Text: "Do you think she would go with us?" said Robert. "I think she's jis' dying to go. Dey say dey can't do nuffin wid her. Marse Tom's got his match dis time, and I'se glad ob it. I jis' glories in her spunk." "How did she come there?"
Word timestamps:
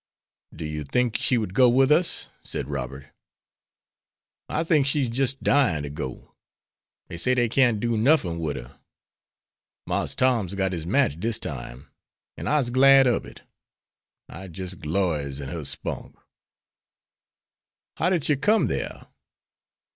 "Do 0.51 0.65
you 0.65 0.83
think 0.83 1.15
she 1.15 1.37
would 1.37 1.53
go 1.53 1.69
with 1.69 1.91
us?" 1.91 2.27
said 2.41 2.71
Robert. 2.71 3.11
"I 4.49 4.63
think 4.63 4.87
she's 4.87 5.07
jis' 5.09 5.35
dying 5.35 5.83
to 5.83 5.91
go. 5.91 6.33
Dey 7.07 7.17
say 7.17 7.35
dey 7.35 7.47
can't 7.47 7.79
do 7.79 7.95
nuffin 7.95 8.39
wid 8.39 8.55
her. 8.55 8.79
Marse 9.85 10.15
Tom's 10.15 10.55
got 10.55 10.71
his 10.71 10.87
match 10.87 11.19
dis 11.19 11.37
time, 11.37 11.87
and 12.35 12.49
I'se 12.49 12.71
glad 12.71 13.05
ob 13.05 13.27
it. 13.27 13.43
I 14.27 14.47
jis' 14.47 14.73
glories 14.73 15.39
in 15.39 15.49
her 15.49 15.63
spunk." 15.65 16.17
"How 17.97 18.09
did 18.09 18.23
she 18.23 18.37
come 18.37 18.65
there?" 18.69 19.05